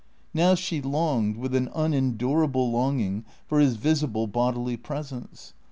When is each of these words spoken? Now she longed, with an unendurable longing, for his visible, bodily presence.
Now 0.33 0.55
she 0.55 0.81
longed, 0.81 1.37
with 1.37 1.53
an 1.53 1.69
unendurable 1.75 2.71
longing, 2.71 3.23
for 3.45 3.59
his 3.59 3.75
visible, 3.75 4.25
bodily 4.25 4.75
presence. 4.75 5.53